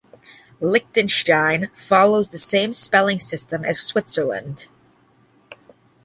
[0.61, 4.67] Liechtenstein follows the same spelling system as Switzerland.